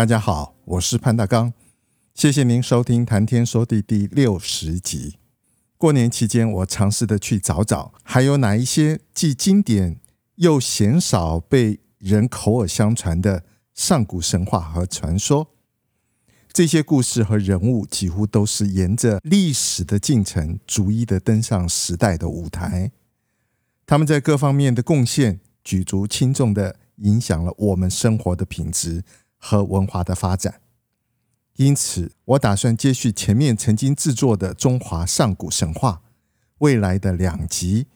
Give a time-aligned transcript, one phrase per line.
[0.00, 1.52] 大家好，我是潘大刚，
[2.14, 5.18] 谢谢您收听《谈天说地》第六十集。
[5.76, 10.00] 过年期间，我尝试的去找找，还有哪一些既经典
[10.36, 15.48] 又鲜少被人口耳相传的上古神话和传说。
[16.50, 22.90] 这些故事和人物几乎都是沿着历史的进程，逐一的登上时代的舞台。
[23.84, 29.04] 他们在各方面的贡献举足轻重的影响了我们生活的品质。
[29.40, 30.60] 和文化的发展，
[31.56, 36.02] 因此我打算接续前面曾经制作的中华上古神话，
[36.58, 37.86] 未来的两集，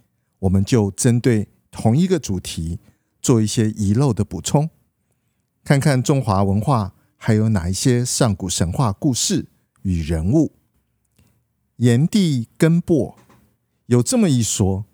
[0.41, 2.81] 我们就针对同一个主题
[3.21, 4.71] 做一些遗漏的补充，
[5.63, 9.47] 看看中华文化还有哪一些上古神话故事
[9.83, 10.53] 与人物。
[11.77, 13.17] 炎帝耕播，
[13.87, 14.87] 有这么一说，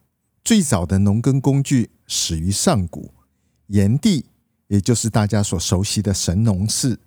[0.42, 3.14] 最早的农耕工具始于上古，
[3.68, 4.26] 炎帝。
[4.70, 7.00] 也就是大家所熟悉的神农氏，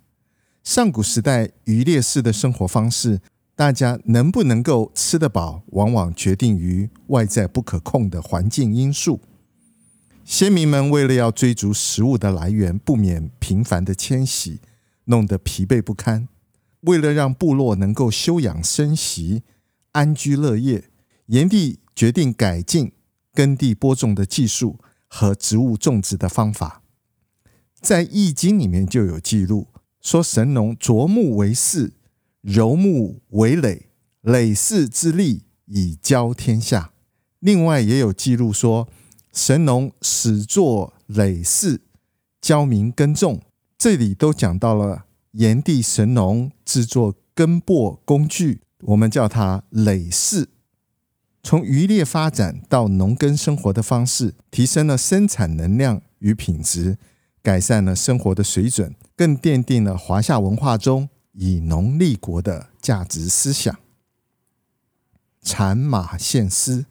[0.62, 3.22] 上古时代渔猎式的生活方式，
[3.56, 9.22] 大家能不能够吃得饱，往往决定于外在不可控的环境因素。
[10.26, 14.60] 先民们为了要追逐食物的来源，不免频繁的迁徙，
[15.04, 16.28] 弄得疲惫不堪。
[16.82, 19.42] 为了让部落能够休养生息、
[19.92, 20.90] 安居乐业，
[21.26, 22.92] 炎帝决定改进
[23.32, 24.78] 耕地播种的技术
[25.08, 26.82] 和植物种植的方法。
[27.84, 29.68] 在《易经》里面就有记录，
[30.00, 31.90] 说神农琢木为耜，
[32.40, 33.82] 揉木为耒，
[34.22, 36.92] 耒耜之利以教天下。
[37.40, 38.88] 另外也有记录说，
[39.34, 41.80] 神农始作耒耜，
[42.40, 43.42] 教民耕种。
[43.76, 50.46] 这里都讲到了炎帝神农制作耕播工具，我们叫它耒耜。
[51.42, 56.96] 从渔猎发展到农耕生活的方式，提升了生产能量与品质。
[57.44, 63.78] 改善了生活的水准，更奠定了华夏文化中以农立国的价值思想。
[65.42, 66.86] 产马献丝。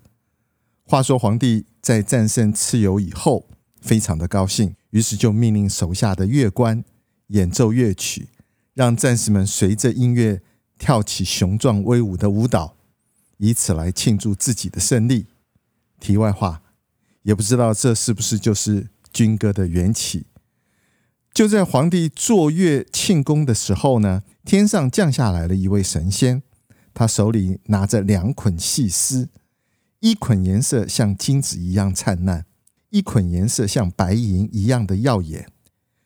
[0.83, 3.47] 话说皇帝在战胜蚩尤以后，
[3.81, 6.85] 非常的高兴，于是就命令手下的乐官
[7.29, 8.29] 演奏乐曲，
[8.75, 10.43] 让战士们随着音乐
[10.77, 12.75] 跳起雄壮威武的舞蹈，
[13.37, 15.25] 以此来庆祝自己的胜利。
[15.99, 16.61] 题外话，
[17.23, 20.27] 也不知道这是不是就是军歌的缘起。
[21.33, 26.43] 就在皇帝坐月庆功的时候呢，天上降下来了一位神仙，
[26.93, 29.29] 他手里拿着两捆细丝，
[29.99, 32.45] 一捆颜色像金子一样灿烂，
[32.91, 35.47] 一捆颜色像白银一样的耀眼。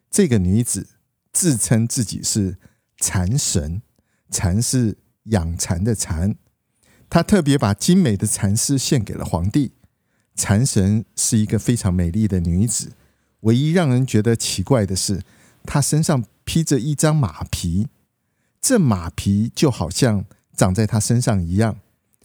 [0.10, 0.88] 这个女子
[1.34, 2.58] 自称自己是
[2.98, 3.82] 蚕神，
[4.30, 6.38] 蚕是养蚕的蚕，
[7.10, 9.74] 她特别把精美的蚕丝献给了皇帝。
[10.36, 12.94] 蚕神是一个非常美丽的女子。
[13.48, 15.24] 唯一让人觉得奇怪的是，
[15.64, 17.88] 他身上披着一张马皮，
[18.62, 21.80] 这马皮就好像长在他身上一样，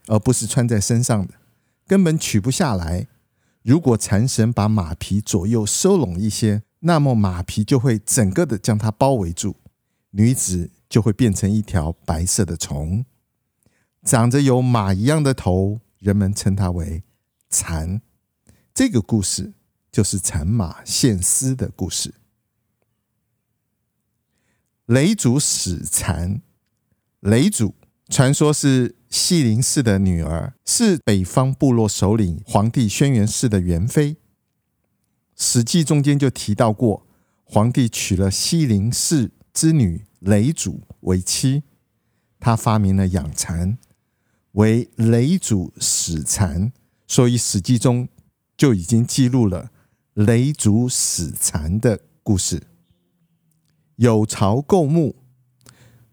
[0.08, 1.34] 而不是穿在身上的，
[1.86, 3.06] 根本取不下来。
[3.62, 9.54] 如果蚕神把马皮左右收拢一些，那么马皮就会整个的将它包围住，
[10.10, 13.04] 女子就会变成一条白色的虫，
[14.04, 17.04] 长着有马一样的头，人们称它为
[17.48, 18.02] 蚕。
[18.74, 19.52] 这个故事。
[19.92, 22.14] 就是产马献丝的故事。
[24.86, 26.40] 雷祖使蚕，
[27.20, 27.74] 雷祖
[28.08, 34.14] 传说是西陵氏的女儿，是北方部落首领黄帝轩辕氏的元妃。
[35.36, 37.06] 《史记》中间就提到过，
[37.44, 41.64] 皇帝娶了西陵氏之女雷祖为妻，
[42.40, 43.76] 他发明了养蚕，
[44.52, 46.72] 为雷祖使蚕，
[47.06, 48.08] 所以《史记》中
[48.56, 49.70] 就已经记录了。
[50.14, 52.64] 耒祖使蚕的故事。
[53.96, 55.16] 有巢构木。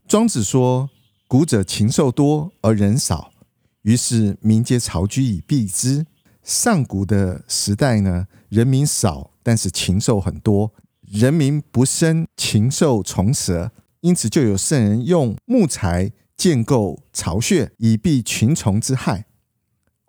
[0.08, 0.90] 庄子说
[1.28, 3.34] ：“古者禽兽多而人少，
[3.82, 6.06] 于是民皆巢居以避之。”
[6.42, 19.26] 上古的时代呢，人民少，但是禽兽很多，人民不生禽兽虫蛇，因此就有圣人用木材建构巢穴，以避群虫之害，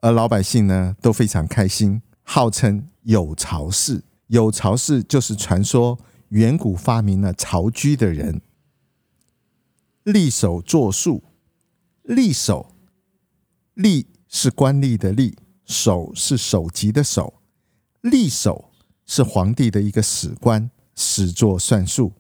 [0.00, 2.00] 而老百姓呢都非常开心。
[2.32, 4.04] 号称有巢氏。
[4.28, 5.98] 有巢氏就是传说
[6.28, 8.40] 远古发明了巢居的人。
[10.04, 11.24] 立首作数，
[12.02, 12.76] 立首，
[13.74, 15.34] 立是官吏的吏，
[15.64, 17.42] 首是首级的首。
[18.00, 18.70] 立首
[19.04, 22.12] 是皇帝的一个史官，史作算术。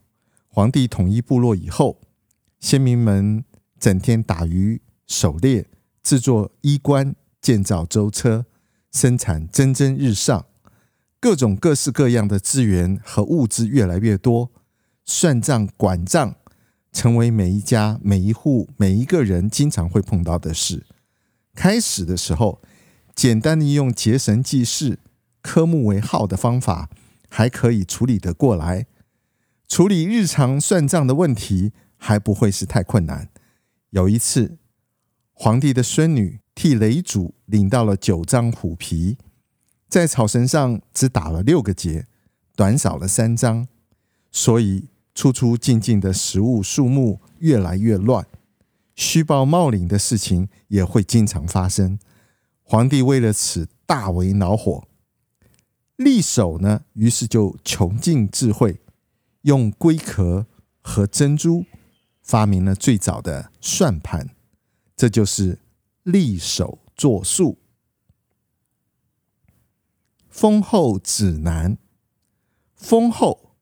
[0.48, 2.00] 皇帝统一部落以后，
[2.58, 3.44] 先民们
[3.78, 5.68] 整天打鱼、狩猎、
[6.02, 8.44] 制作衣冠、建造舟车，
[8.90, 10.46] 生产蒸蒸日上，
[11.20, 14.50] 各种各式各样的资源和物资越来越多，
[15.04, 16.36] 算账管账。
[16.92, 20.84] 成为每一家、每一户、每一个人经常会碰到的事。
[21.54, 22.60] 开始的时候，
[23.14, 24.98] 简单的用结绳记事、
[25.40, 26.90] 科目为号的方法，
[27.28, 28.86] 还可以处理得过来。
[29.68, 33.28] 处理日常算账的问题，还不会是太困难。
[33.90, 34.58] 有一次，
[35.32, 39.16] 皇帝的孙女替累主领到了九张虎皮，
[39.88, 42.04] 在草绳上只打了六个结，
[42.54, 43.66] 短少了三张，
[44.30, 44.90] 所以。
[45.12, 48.26] 出出进进的食物数目越来越乱，
[48.94, 51.98] 虚报冒领的事情也会经常发生。
[52.62, 54.86] 皇帝为了此大为恼火，
[55.96, 58.80] 櫟首呢，于是就穷尽智慧，
[59.42, 60.46] 用龟壳
[60.80, 61.64] 和珍珠
[62.22, 64.30] 发明了最早的算盘，
[64.96, 65.58] 这就是
[66.04, 67.58] 櫟首作数。
[70.28, 71.76] 封后指南，
[72.74, 73.54] 封后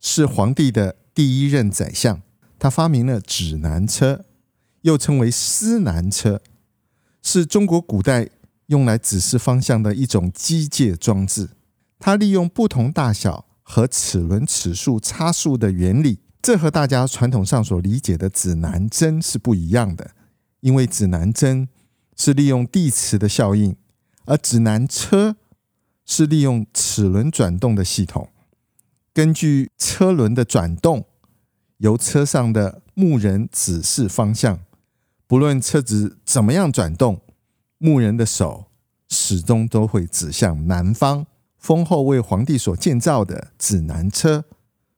[0.00, 0.96] 是皇帝的。
[1.14, 2.20] 第一任宰相，
[2.58, 4.26] 他发明了指南车，
[4.82, 6.42] 又称为司南车，
[7.22, 8.28] 是中国古代
[8.66, 11.52] 用来指示方向的一种机械装置。
[11.98, 20.10] 它利用不同大小和齿轮齿数差数的原理，这和大家传统上所理解的指南针是不一样的。
[20.60, 21.66] 因为指南针
[22.16, 23.76] 是利用地磁的效应，
[24.24, 25.36] 而指南车
[26.04, 28.30] 是利用齿轮转动的系统。
[29.12, 31.06] 根据车轮的转动，
[31.78, 34.60] 由车上的牧人指示方向。
[35.26, 37.20] 不论车子怎么样转动，
[37.78, 38.66] 牧人的手
[39.08, 41.26] 始终都会指向南方。
[41.58, 44.44] 封后为皇帝所建造的指南车，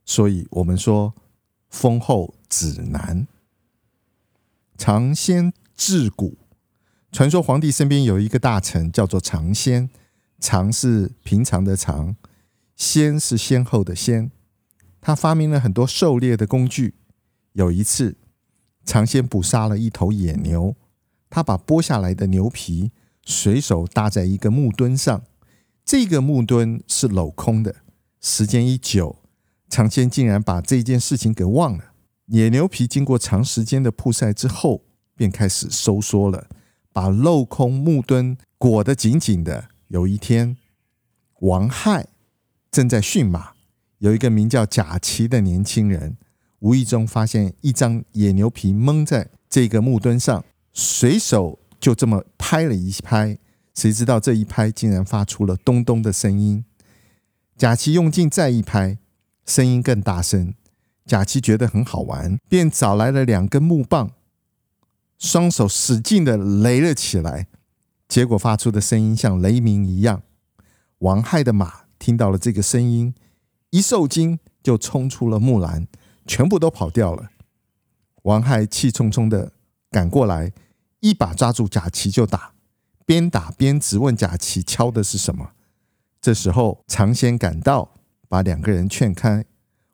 [0.04, 1.14] 所以我们说
[1.70, 3.26] 封后指南。
[4.76, 6.36] 尝鲜治古，
[7.10, 9.88] 传说皇帝身边有一个大臣叫做常仙，
[10.38, 12.16] 常是平常的常。
[12.76, 14.30] 先是先后的先，
[15.00, 16.94] 他发明了很多狩猎的工具。
[17.54, 18.16] 有一次，
[18.84, 20.76] 尝鲜捕杀了一头野牛，
[21.28, 22.92] 他把剥下来的牛皮
[23.24, 25.22] 随手搭在一个木墩上，
[25.84, 27.74] 这个木墩是镂空的。
[28.20, 29.16] 时间一久，
[29.68, 31.92] 尝鲜竟然把这件事情给忘了。
[32.26, 34.82] 野牛皮经过长时间的曝晒之后，
[35.16, 36.46] 便开始收缩了，
[36.98, 39.68] 把镂空木墩裹得紧紧的。
[39.86, 40.56] 有一天，
[41.42, 42.08] 王亥。
[42.72, 43.52] 正在驯马，
[43.98, 46.16] 有一个名叫贾琦的年轻人，
[46.58, 53.38] 无意中发现一张野牛皮蒙在这个木墩上，随手就这么拍了一拍，
[53.76, 56.64] 谁知道这一拍竟然发出了咚咚的声音。
[57.56, 58.98] 贾琦用劲再一拍，
[59.46, 60.52] 声音更大声。
[61.06, 64.10] 贾琦觉得很好玩，便找来了两根木棒，
[65.18, 67.48] 双手使劲的擂了起来，
[68.08, 70.22] 结果发出的声音像雷鸣一样。
[70.98, 71.88] 王亥的马。
[72.00, 73.12] 听到了这个声音，
[73.70, 75.88] 一受惊就冲出了木栏，
[76.24, 77.30] 全部都跑掉了。
[78.22, 79.50] 王亥气冲冲的
[79.90, 80.52] 赶过来，
[81.00, 82.52] 一把抓住贾琦就打，
[83.04, 85.54] 边打边质问贾琦敲的是什么。
[86.22, 87.94] 这时候常先赶到，
[88.28, 89.44] 把两个人劝开，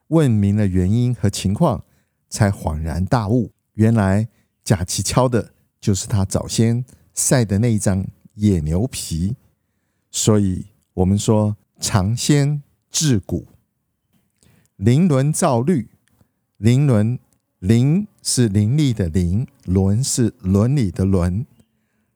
[0.09, 1.85] 问明了原因和情况，
[2.28, 4.28] 才恍然大悟，原来
[4.64, 9.37] 贾琦敲的就是他早先晒的那一张野牛皮。
[10.11, 11.56] 所以我们说。
[11.80, 13.44] 尝鲜治蛊，
[14.76, 15.90] 伶伦造律。
[16.56, 17.18] 灵轮
[17.59, 21.44] 灵是伶俐的伶，伦是伦理的伦。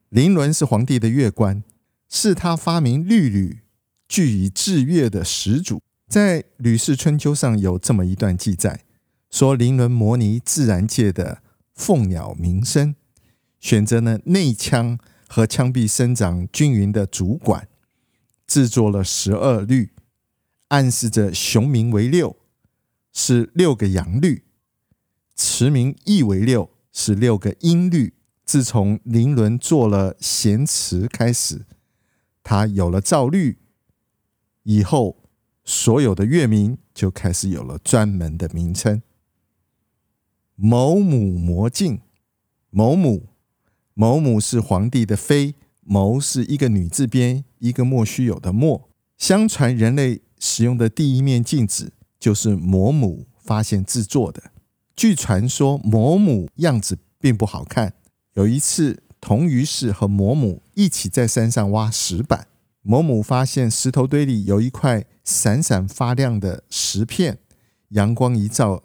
[0.07, 1.63] 灵轮是皇帝的乐官，
[2.07, 3.59] 是他发明律吕
[4.07, 5.83] 据以制乐的始祖。
[6.07, 8.85] 在《吕氏春秋》上有这么一段记载，
[9.29, 11.43] 说灵轮模拟自然界的
[11.79, 12.93] 凤鸟鸣声，
[13.61, 17.69] 选择呢内腔和腔壁生长均匀的主管。
[18.45, 19.93] 制作了十二律，
[20.67, 22.35] 暗示着雄鸣为六，
[23.13, 24.43] 是六个阳律；
[25.35, 28.15] 驰鸣亦为六，是六个阴律。
[28.43, 31.65] 自从林伦做了弦词开始，
[32.43, 33.59] 他有了造律
[34.63, 35.23] 以后，
[35.63, 39.01] 所有的乐名就开始有了专门的名称。
[40.61, 42.01] 某母魔镜，
[42.69, 43.29] 某母，
[43.93, 45.55] 某母是皇帝的妃。
[45.81, 48.89] 谋是一个女字边，一个莫须有的莫。
[49.17, 54.51] 相传人类使用的第一面镜子就是魔母发现制作的。
[54.97, 57.93] 据传说，魔母样子并不好看。
[58.33, 62.49] 有一次，童于氏和魔母一起在山上挖石板，
[62.81, 67.39] 魔母发现石头堆里有一块闪闪发亮的石片，
[67.89, 68.83] 阳光一照，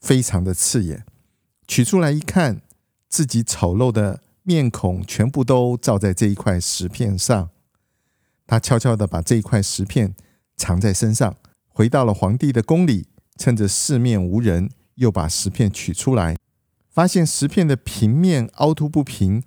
[0.00, 1.06] 非常的刺眼。
[1.74, 2.60] 取出来一看，
[3.08, 7.48] 自己丑陋的面孔全部都照在这一块石片上。
[8.46, 10.14] 他悄悄地把这一块石片
[10.54, 11.34] 藏在身上，
[11.68, 13.06] 回到了皇帝的宫里，
[13.38, 16.36] 趁着四面无人，又把石片取出来，
[16.90, 19.42] 发现石片的平面凹凸不平，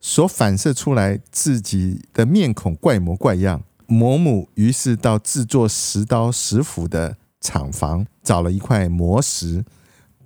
[0.00, 3.62] 所反射出来自己的面孔怪模怪样。
[3.86, 9.66] 魔母于是到制作石刀石斧的厂房，找了一块磨石。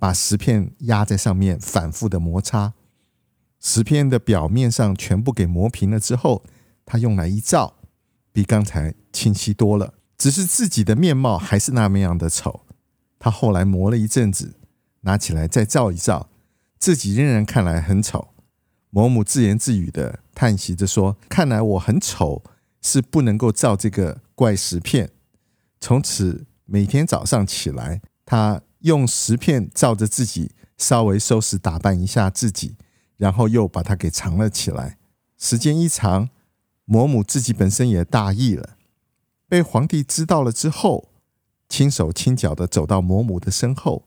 [0.03, 2.73] 把石片压在上面，反复的摩擦，
[3.61, 6.43] 石片的表面上全部给磨平了之后，
[6.85, 7.75] 他用来一照，
[8.33, 9.93] 比刚才清晰多了。
[10.17, 12.65] 只是自己的面貌还是那么样的丑。
[13.17, 14.57] 他后来磨了一阵子，
[15.03, 16.29] 拿起来再照一照，
[16.77, 18.33] 自己仍然看来很丑。
[18.89, 22.43] 魔母自言自语的叹息着说：“看来我很丑，
[22.81, 25.11] 是不能够照这个怪石片。”
[25.79, 28.63] 从此每天早上起来，他。
[28.83, 32.75] 用石片照着自己，稍微收拾打扮一下自己，
[33.17, 34.97] 然后又把它给藏了起来。
[35.37, 36.29] 时间一长，
[36.85, 38.77] 魔母自己本身也大意了，
[39.47, 41.09] 被皇帝知道了之后，
[41.69, 44.05] 轻手轻脚的走到魔母的身后，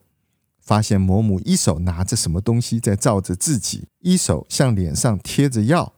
[0.61, 5.95] 发现魔母一手拿着什么东西在照着自己，一手向脸上贴着药。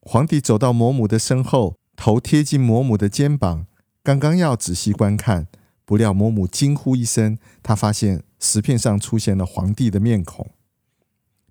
[0.00, 3.66] 皇帝走到魔母的身后，头贴近魔母的肩膀，
[4.02, 5.48] 刚刚要仔细观看。
[5.88, 10.50] 不料魔母惊呼一声，他发现石片上出现了皇帝的面孔，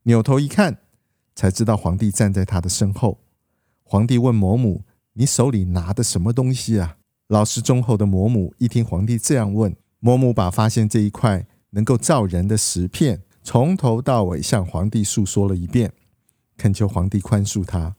[0.03, 0.77] 扭头一看，
[1.33, 3.17] 才知道皇帝站在他的身后。
[3.81, 6.97] 皇帝问魔母：“你手里拿的什么东西啊？”
[7.29, 15.93] 老实忠厚的魔母一听皇帝这样问，魔母把发现这一块能够造人的石片从头到尾向皇帝诉说了一遍，
[16.57, 17.95] 恳求皇帝宽恕他。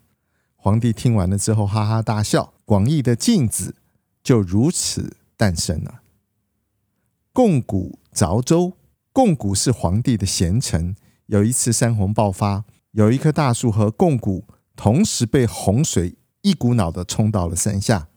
[0.54, 3.75] 皇帝听完了之后哈哈大笑，广义的镜子
[4.23, 6.02] 就如此诞生了。
[7.38, 8.73] 共古凿州，
[9.12, 10.97] 共古是皇帝的贤臣。
[11.26, 18.09] 有一次山洪爆发，有一棵大树和共古同时被洪水一股脑的冲到了山下，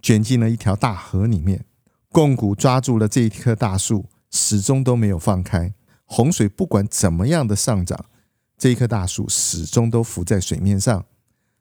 [0.00, 1.66] 卷进了一条大河里面。
[2.08, 5.74] 共古抓住了这一棵大树，始终都没有放开。
[6.06, 8.06] 洪水不管怎么样的上涨，
[8.56, 11.04] 这一棵大树始终都浮在水面上，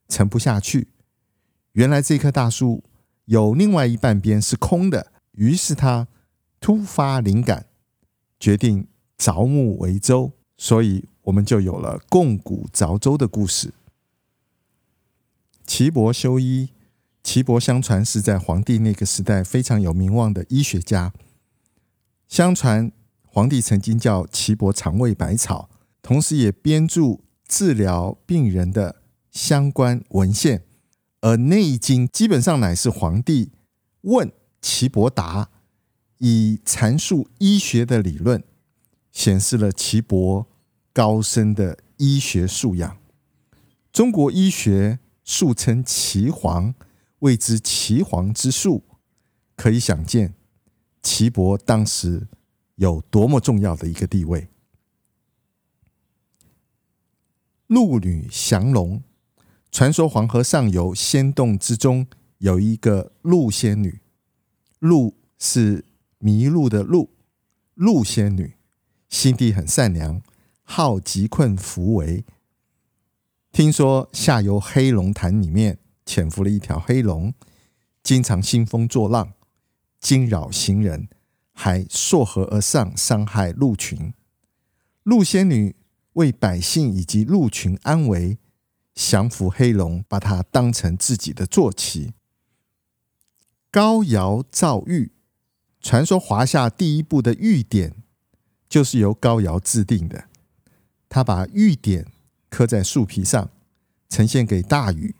[0.07, 0.87] 沉不下去。
[1.73, 2.85] 原来这棵大树
[3.25, 6.07] 有另外一半边是空的，于是他。
[6.67, 7.67] 突发灵感，
[8.37, 13.73] 决定凿木为舟，所以我们就有了共古凿舟的故事。
[15.65, 16.71] 岐伯修医，
[17.23, 21.13] 岐伯相传是在黄帝那个时代非常有名望的医学家。
[22.27, 22.91] 相传
[23.23, 25.69] 黄帝曾经叫岐伯尝味百草，
[26.01, 30.65] 同时也编著治疗病人的相关文献，
[31.21, 33.53] 而《内经》基本上乃是黄帝
[34.01, 34.29] 问
[34.61, 35.51] 岐伯答。
[36.19, 38.43] 以阐述医学的理论，
[39.11, 40.47] 显示了岐伯
[40.93, 42.97] 高深的医学素养。
[43.91, 46.73] 中国医学素称岐黄，
[47.19, 48.83] 谓之岐黄之术，
[49.55, 50.33] 可以想见
[51.03, 52.27] 岐伯当时
[52.75, 54.47] 有多么重要的一个地位。
[57.67, 59.03] 陆女降龙，
[59.71, 62.07] 传说黄河上游仙洞之中
[62.37, 63.99] 有一个陆仙女，
[64.79, 65.83] 陆是。
[66.19, 67.11] 迷路的路，
[67.75, 68.55] 陆仙女
[69.07, 70.21] 心地很善良，
[70.63, 72.25] 好疾困扶危。
[73.51, 77.33] 听说下游黑龙潭里面潜伏了一条黑龙，
[78.03, 79.33] 经常兴风作浪，
[79.99, 81.07] 惊扰行人，
[81.53, 84.13] 还溯河而上，伤害鹿群。
[85.03, 85.75] 陆仙女
[86.13, 88.37] 为百姓以及鹿群安危，
[88.93, 92.13] 降服黑龙，把它当成自己的坐骑。
[93.69, 95.16] 高瑶造玉。
[95.87, 98.03] 传说华夏第一部的玉典
[98.67, 100.25] 就是由高尧制定的。
[101.07, 102.07] 他把玉典
[102.49, 103.49] 刻在树皮上，
[104.09, 105.15] 呈现给大禹。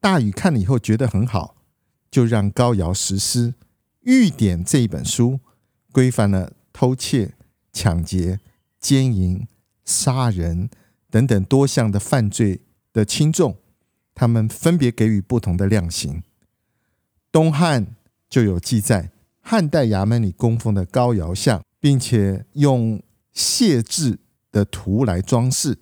[0.00, 1.56] 大禹看了以后觉得很好，
[2.10, 3.52] 就让高尧实施
[4.00, 5.40] 玉典这一本书，
[5.92, 7.34] 规范了偷窃、
[7.70, 8.40] 抢劫、
[8.80, 9.46] 奸淫、
[9.84, 10.70] 杀人
[11.10, 13.58] 等等多项的犯罪的轻重，
[14.14, 16.22] 他们分别给予不同的量刑。
[17.30, 17.94] 东汉
[18.30, 19.10] 就有记载。
[19.46, 24.18] 汉代衙门里供奉的高窑像，并且用解字
[24.50, 25.80] 的图来装饰。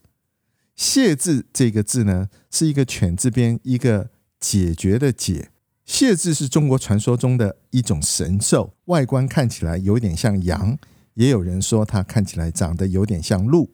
[0.75, 5.51] 解字这个字呢，是一个犬字边一个解决的解，
[5.85, 10.77] 谢字是中国传说中的一种神兽，外观看起来有点像羊，
[11.15, 13.71] 也有人说它看起来长得有点像鹿。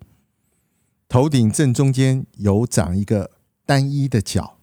[1.09, 3.31] 头顶正中间有长一个
[3.65, 4.59] 单一的角，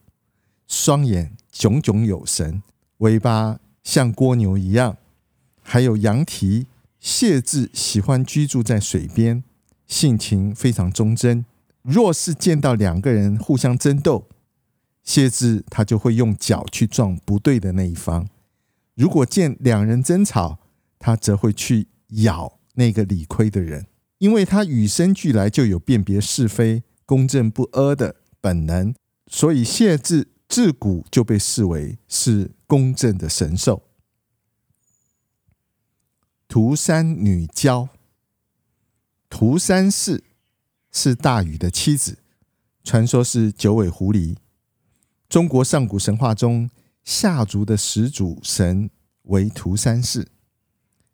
[0.67, 2.61] 双眼炯炯有神，
[2.99, 4.97] 尾巴像蜗牛一样，
[5.65, 6.67] 还有羊蹄。
[6.99, 9.43] 谢字喜欢居住在水边，
[9.85, 11.45] 性情非常忠贞。
[11.83, 14.27] 若是见到两个人互相争斗，
[15.03, 18.25] 谢字他就会用脚去撞不对的那一方；
[18.95, 20.57] 如果见两人争吵，
[20.97, 21.89] 他则会去
[22.23, 23.85] 咬那个理亏的人，
[24.17, 28.95] 因为他与生俱来就有辨别是非、公正不阿的本能，
[29.27, 33.83] 所以谢字自古就被视为是公正的神兽。
[36.47, 37.89] 涂山女娇，
[39.29, 40.23] 涂山氏
[40.91, 42.19] 是大禹的妻子，
[42.83, 44.37] 传说是九尾狐狸。
[45.27, 46.69] 中国上古神话中，
[47.03, 48.89] 夏族的始祖神
[49.23, 50.27] 为涂山氏，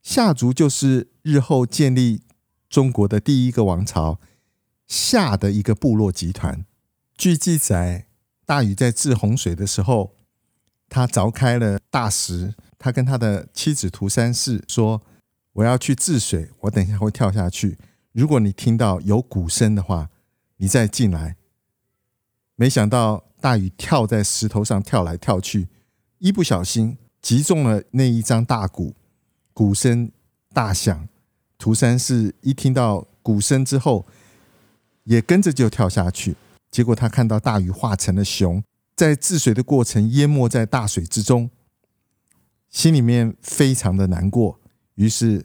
[0.04, 2.22] 夏族就是日后建立
[2.70, 4.20] 中国的第一个王朝
[4.88, 6.66] 夏的一个部落集团。
[7.18, 8.08] 据记载，
[8.46, 10.16] 大禹在治洪水的时候，
[10.90, 15.02] 他凿开了大石，他跟他的妻子涂山氏说
[15.54, 17.78] ：“我要去治水，我等一下会跳下去。
[18.12, 20.10] 如果你听到有鼓声的话，
[20.58, 21.36] 你再进来。”
[22.56, 23.26] 没想到。
[23.42, 25.68] 大雨跳在石头上跳来跳去，
[26.20, 28.94] 一不小心击中了那一张大鼓，
[29.52, 30.12] 鼓声
[30.54, 31.10] 大响。
[31.58, 34.06] 涂山氏一听到鼓声之后，
[35.06, 36.36] 也跟着就跳下去。
[36.70, 38.64] 结果他看到大雨化成了熊，
[38.96, 41.50] 在治水的过程淹没在大水之中，
[42.70, 44.60] 心里面非常的难过。
[45.02, 45.44] 于是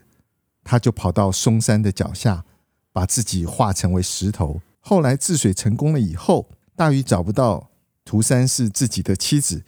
[0.62, 2.44] 他就跑到嵩山的脚下，
[2.92, 4.60] 把自己化成为石头。
[4.80, 7.70] 后来治水成功了以后，大禹找不到。
[8.04, 9.64] 涂山氏自己的妻子，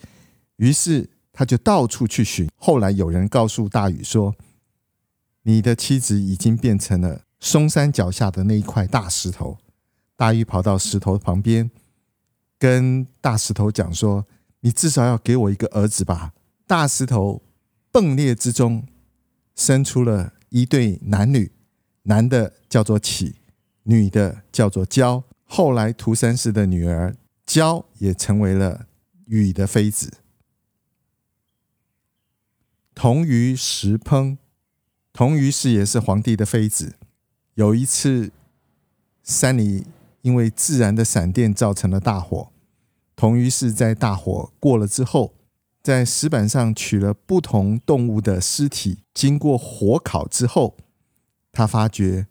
[0.59, 2.49] 于是他就到处去寻。
[2.55, 4.33] 后来有人告诉大禹说
[5.43, 9.59] ：“你的妻子已经变成了嵩山脚下的那一块大石头。”
[10.15, 11.69] 大禹跑到石头旁边，
[12.61, 14.25] 跟大石头讲说
[14.61, 16.33] ：“你至少要给我一个儿子吧。”
[16.69, 17.43] 大石头
[17.93, 18.87] 迸裂之中，
[19.59, 21.53] 生出了一对男女，
[22.05, 23.35] 男的叫做启，
[23.83, 25.23] 女的叫做娇。
[25.45, 27.15] 后来涂山氏的女儿。
[27.49, 28.89] 娇也成为了
[29.25, 30.19] 禹的妃子。
[32.95, 34.37] 同于石烹，
[35.15, 36.97] 同于是也是皇帝的妃子。
[37.55, 38.31] 有一次，
[39.23, 39.87] 山里
[40.21, 42.53] 因为自然的闪电造成了大火，
[43.17, 45.35] 同于是在大火过了之后，
[45.89, 50.77] 在石板上取了不同动物的尸体，经过火烤之后，
[51.51, 52.27] 他发觉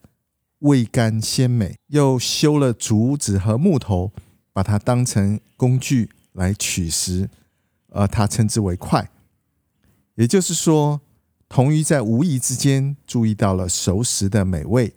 [0.60, 4.12] 味甘鲜美，又修了竹子和木头。
[4.54, 7.30] 把它当成工具来取食，
[7.90, 9.10] 而他称之为筷。
[10.16, 11.02] 也就是说，
[11.50, 14.94] 童于在无意之间注意到了熟食的美味，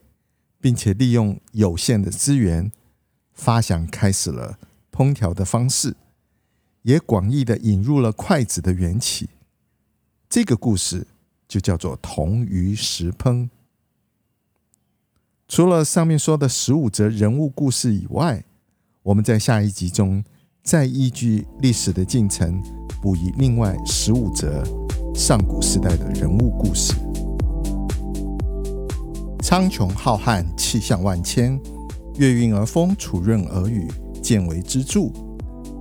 [0.61, 2.71] 并且利用有限的资源，
[3.33, 4.59] 发想开始了
[4.91, 5.95] 烹调的方式，
[6.83, 9.29] 也广义的引入了筷子的缘起。
[10.29, 11.07] 这个故事
[11.49, 13.49] 就叫做铜鱼石烹。
[15.49, 18.45] 除了上面说的十五则人物故事以外，
[19.03, 20.23] 我们在下一集中
[20.63, 22.63] 再依据历史的进程，
[23.03, 24.63] 补以另外十五则
[25.15, 26.95] 上古时代的人物故事。
[29.43, 31.61] 苍穹浩瀚，气象万千，
[32.17, 33.91] 月晕而风，础润而雨，
[34.23, 35.11] 见微知著。